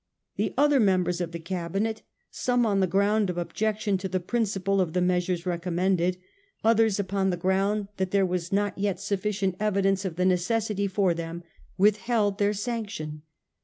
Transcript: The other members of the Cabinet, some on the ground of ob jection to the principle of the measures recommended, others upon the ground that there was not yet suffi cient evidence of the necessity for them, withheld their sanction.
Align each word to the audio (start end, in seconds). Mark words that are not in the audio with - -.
The 0.35 0.55
other 0.57 0.79
members 0.79 1.21
of 1.21 1.31
the 1.31 1.37
Cabinet, 1.37 2.01
some 2.31 2.65
on 2.65 2.79
the 2.79 2.87
ground 2.87 3.29
of 3.29 3.37
ob 3.37 3.53
jection 3.53 3.99
to 3.99 4.07
the 4.09 4.19
principle 4.19 4.81
of 4.81 4.93
the 4.93 4.99
measures 5.01 5.45
recommended, 5.45 6.17
others 6.63 6.99
upon 6.99 7.29
the 7.29 7.37
ground 7.37 7.87
that 7.97 8.09
there 8.09 8.25
was 8.25 8.51
not 8.51 8.75
yet 8.79 8.97
suffi 8.97 9.29
cient 9.29 9.57
evidence 9.59 10.03
of 10.03 10.15
the 10.15 10.25
necessity 10.25 10.87
for 10.87 11.13
them, 11.13 11.43
withheld 11.77 12.39
their 12.39 12.53
sanction. 12.53 13.21